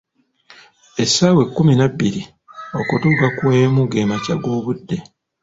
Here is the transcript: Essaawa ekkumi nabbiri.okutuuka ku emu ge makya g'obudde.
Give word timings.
Essaawa 1.03 1.41
ekkumi 1.45 1.73
nabbiri.okutuuka 1.75 3.27
ku 3.37 3.43
emu 3.61 3.81
ge 3.91 4.01
makya 4.09 4.35
g'obudde. 4.43 4.97